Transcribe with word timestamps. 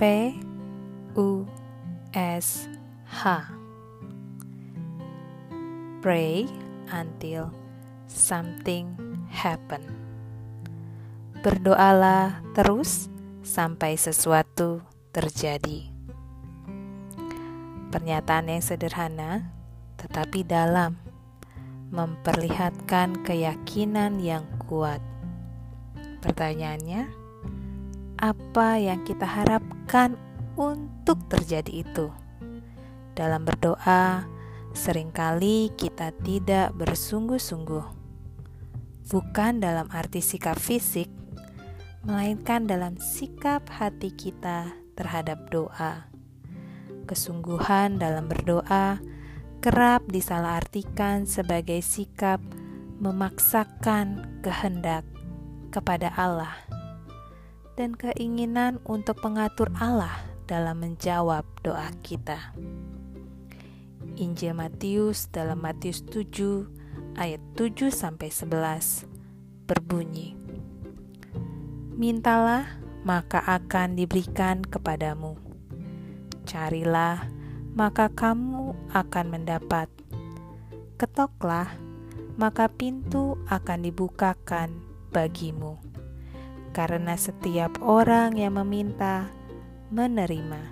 P 0.00 0.32
U 1.12 1.44
S 2.16 2.72
H 3.04 3.52
Pray 6.00 6.48
until 6.88 7.52
something 8.08 8.96
happen. 9.28 9.84
Berdoalah 11.44 12.40
terus 12.56 13.12
sampai 13.44 14.00
sesuatu 14.00 14.80
terjadi. 15.12 15.92
Pernyataan 17.92 18.56
yang 18.56 18.64
sederhana 18.64 19.52
tetapi 20.00 20.48
dalam 20.48 20.96
memperlihatkan 21.92 23.20
keyakinan 23.20 24.16
yang 24.16 24.48
kuat. 24.64 25.04
Pertanyaannya, 26.24 27.19
apa 28.20 28.76
yang 28.76 29.00
kita 29.08 29.24
harapkan 29.24 30.20
untuk 30.60 31.24
terjadi 31.32 31.88
itu? 31.88 32.12
Dalam 33.16 33.48
berdoa, 33.48 34.28
sering 34.76 35.08
kali 35.08 35.72
kita 35.72 36.12
tidak 36.20 36.76
bersungguh-sungguh, 36.76 37.86
bukan 39.08 39.52
dalam 39.64 39.88
arti 39.88 40.20
sikap 40.20 40.60
fisik, 40.60 41.08
melainkan 42.04 42.68
dalam 42.68 43.00
sikap 43.00 43.64
hati 43.72 44.12
kita 44.12 44.68
terhadap 45.00 45.48
doa. 45.48 46.12
Kesungguhan 47.08 47.96
dalam 47.96 48.28
berdoa 48.28 49.00
kerap 49.64 50.04
disalahartikan 50.12 51.24
sebagai 51.24 51.80
sikap 51.80 52.38
memaksakan 53.00 54.40
kehendak 54.44 55.08
kepada 55.72 56.12
Allah 56.20 56.79
dan 57.80 57.96
keinginan 57.96 58.76
untuk 58.84 59.24
mengatur 59.24 59.72
Allah 59.80 60.20
dalam 60.44 60.84
menjawab 60.84 61.48
doa 61.64 61.88
kita. 62.04 62.52
Injil 64.20 64.52
Matius 64.52 65.32
dalam 65.32 65.64
Matius 65.64 66.04
7 66.04 66.68
ayat 67.16 67.40
7 67.56 67.88
sampai 67.88 68.28
11 68.28 69.08
berbunyi 69.64 70.36
Mintalah 71.96 72.68
maka 73.00 73.40
akan 73.48 73.96
diberikan 73.96 74.60
kepadamu 74.60 75.40
Carilah 76.44 77.40
maka 77.72 78.10
kamu 78.10 78.74
akan 78.90 79.26
mendapat. 79.30 79.86
Ketoklah, 80.98 81.70
maka 82.34 82.66
pintu 82.66 83.38
akan 83.46 83.86
dibukakan 83.86 84.74
bagimu. 85.14 85.89
Karena 86.70 87.18
setiap 87.18 87.82
orang 87.82 88.38
yang 88.38 88.54
meminta, 88.54 89.26
menerima, 89.90 90.62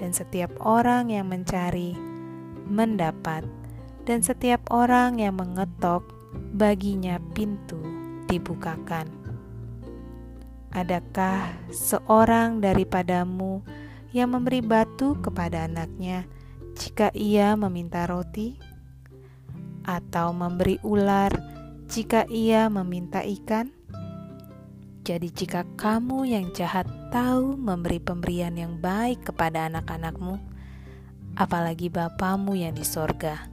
dan 0.00 0.10
setiap 0.12 0.52
orang 0.64 1.12
yang 1.12 1.28
mencari, 1.28 1.92
mendapat, 2.64 3.44
dan 4.08 4.24
setiap 4.24 4.64
orang 4.72 5.20
yang 5.20 5.36
mengetok, 5.36 6.08
baginya 6.56 7.20
pintu 7.36 7.80
dibukakan. 8.28 9.08
Adakah 10.72 11.56
seorang 11.72 12.60
daripadamu 12.60 13.64
yang 14.12 14.32
memberi 14.32 14.60
batu 14.60 15.16
kepada 15.20 15.64
anaknya 15.64 16.28
jika 16.76 17.08
ia 17.16 17.56
meminta 17.56 18.04
roti, 18.04 18.60
atau 19.86 20.34
memberi 20.36 20.76
ular 20.84 21.32
jika 21.88 22.28
ia 22.28 22.68
meminta 22.68 23.24
ikan? 23.24 23.72
Jadi, 25.06 25.30
jika 25.30 25.62
kamu 25.78 26.26
yang 26.26 26.50
jahat 26.50 26.90
tahu 27.14 27.54
memberi 27.54 28.02
pemberian 28.02 28.58
yang 28.58 28.82
baik 28.82 29.30
kepada 29.30 29.70
anak-anakmu, 29.70 30.34
apalagi 31.38 31.86
Bapamu 31.86 32.58
yang 32.58 32.74
di 32.74 32.82
sorga, 32.82 33.46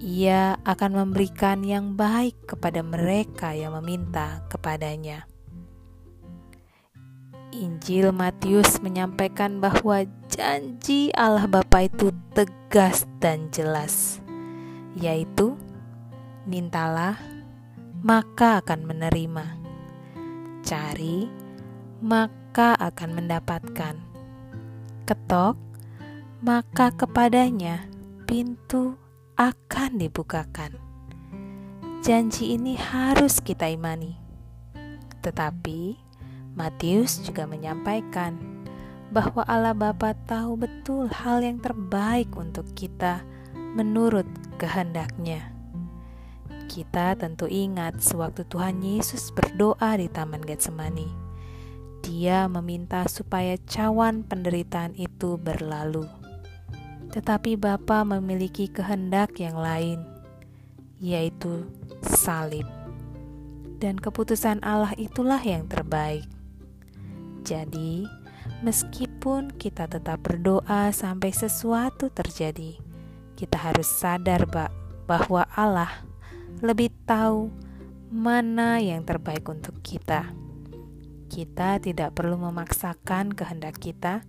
ia 0.00 0.56
akan 0.64 1.04
memberikan 1.04 1.60
yang 1.60 1.92
baik 1.92 2.48
kepada 2.48 2.80
mereka 2.80 3.52
yang 3.52 3.76
meminta 3.76 4.48
kepadanya. 4.48 5.28
Injil 7.52 8.16
Matius 8.16 8.80
menyampaikan 8.80 9.60
bahwa 9.60 10.08
janji 10.32 11.12
Allah 11.12 11.44
Bapa 11.44 11.84
itu 11.84 12.16
tegas 12.32 13.04
dan 13.20 13.52
jelas, 13.52 14.24
yaitu 14.96 15.52
mintalah 16.48 17.20
maka 18.00 18.60
akan 18.64 18.88
menerima. 18.88 19.55
Cari 20.66 21.30
maka 22.02 22.74
akan 22.74 23.22
mendapatkan. 23.22 23.94
Ketok 25.06 25.54
maka 26.42 26.90
kepadanya 26.90 27.86
pintu 28.26 28.98
akan 29.38 29.90
dibukakan. 29.94 30.74
Janji 32.02 32.58
ini 32.58 32.74
harus 32.74 33.38
kita 33.38 33.70
imani. 33.70 34.18
Tetapi 35.22 35.94
Matius 36.58 37.22
juga 37.22 37.46
menyampaikan 37.46 38.34
bahwa 39.14 39.46
Allah 39.46 39.70
Bapa 39.70 40.18
tahu 40.26 40.66
betul 40.66 41.06
hal 41.14 41.46
yang 41.46 41.62
terbaik 41.62 42.34
untuk 42.34 42.66
kita 42.74 43.22
menurut 43.54 44.26
kehendaknya. 44.58 45.55
Kita 46.66 47.14
tentu 47.14 47.46
ingat 47.46 48.02
sewaktu 48.02 48.42
Tuhan 48.50 48.82
Yesus 48.82 49.30
berdoa 49.30 49.94
di 49.96 50.10
Taman 50.10 50.42
Getsemani. 50.42 51.06
Dia 52.02 52.50
meminta 52.50 53.06
supaya 53.06 53.54
cawan 53.70 54.26
penderitaan 54.26 54.98
itu 54.98 55.38
berlalu. 55.38 56.10
Tetapi 57.14 57.54
Bapa 57.54 58.02
memiliki 58.02 58.66
kehendak 58.66 59.38
yang 59.38 59.54
lain, 59.54 60.02
yaitu 60.98 61.70
salib. 62.02 62.66
Dan 63.78 63.96
keputusan 63.96 64.58
Allah 64.66 64.92
itulah 64.98 65.40
yang 65.40 65.70
terbaik. 65.70 66.26
Jadi, 67.46 68.10
meskipun 68.66 69.54
kita 69.54 69.86
tetap 69.86 70.18
berdoa 70.26 70.90
sampai 70.90 71.30
sesuatu 71.30 72.10
terjadi, 72.10 72.74
kita 73.38 73.54
harus 73.54 73.86
sadar 73.86 74.50
bahwa 75.06 75.46
Allah 75.54 76.02
lebih 76.64 76.92
tahu 77.04 77.52
mana 78.12 78.78
yang 78.80 79.02
terbaik 79.02 79.44
untuk 79.48 79.80
kita. 79.82 80.30
Kita 81.26 81.82
tidak 81.82 82.14
perlu 82.14 82.38
memaksakan 82.38 83.34
kehendak 83.34 83.76
kita, 83.82 84.22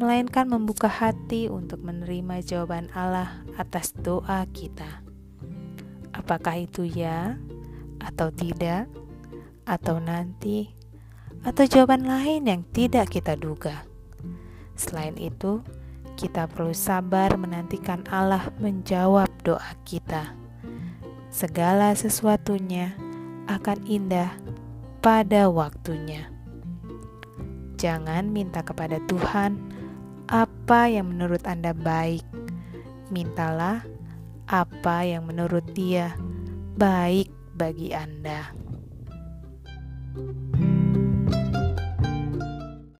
melainkan 0.00 0.48
membuka 0.48 0.88
hati 0.88 1.46
untuk 1.52 1.84
menerima 1.84 2.40
jawaban 2.42 2.88
Allah 2.96 3.44
atas 3.60 3.92
doa 3.94 4.46
kita. 4.50 5.04
Apakah 6.16 6.64
itu 6.64 6.88
ya 6.88 7.36
atau 8.00 8.32
tidak, 8.34 8.88
atau 9.68 10.02
nanti? 10.02 10.82
atau 11.42 11.66
jawaban 11.66 12.06
lain 12.06 12.46
yang 12.46 12.62
tidak 12.70 13.10
kita 13.10 13.34
duga. 13.34 13.82
Selain 14.78 15.14
itu, 15.18 15.62
kita 16.14 16.46
perlu 16.46 16.74
sabar 16.74 17.34
menantikan 17.34 18.06
Allah 18.08 18.50
menjawab 18.62 19.28
doa 19.42 19.72
kita. 19.82 20.41
Segala 21.32 21.96
sesuatunya 21.96 22.92
akan 23.48 23.88
indah 23.88 24.36
pada 25.00 25.48
waktunya. 25.48 26.28
Jangan 27.80 28.28
minta 28.28 28.60
kepada 28.60 29.00
Tuhan 29.08 29.56
apa 30.28 30.92
yang 30.92 31.08
menurut 31.08 31.40
Anda 31.48 31.72
baik. 31.72 32.20
Mintalah 33.08 33.80
apa 34.44 35.08
yang 35.08 35.24
menurut 35.24 35.64
Dia 35.72 36.12
baik 36.76 37.32
bagi 37.56 37.96
Anda. 37.96 38.61